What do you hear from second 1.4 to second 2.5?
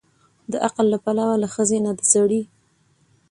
له ښځې نه د سړي